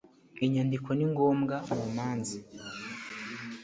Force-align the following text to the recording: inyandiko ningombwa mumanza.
inyandiko 0.45 0.89
ningombwa 0.97 1.55
mumanza. 1.77 2.37